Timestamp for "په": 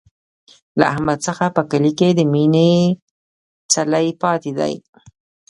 1.55-1.61